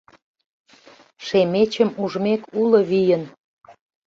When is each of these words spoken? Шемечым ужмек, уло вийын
Шемечым 1.25 1.89
ужмек, 2.03 2.41
уло 2.61 2.79
вийын 2.89 3.23